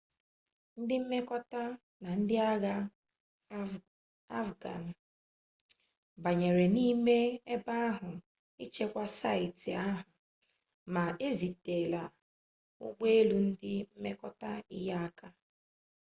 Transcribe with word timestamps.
ndị 0.79 0.95
mmekọta 1.01 1.63
na 2.01 2.09
ndị 2.19 2.35
agha 2.51 2.75
afghan 4.39 4.85
banyere 6.23 6.65
n'ime 6.75 7.17
ebe 7.53 7.73
ahụ 7.89 8.09
ichekwa 8.63 9.05
saịtị 9.19 9.71
ahụ 9.89 10.01
ma 10.93 11.03
ezitela 11.27 12.01
ụgbọ 12.85 13.03
elu 13.19 13.37
ndị 13.47 13.73
mmekọta 13.93 14.49
inyere 14.75 14.99
aka 15.05 15.27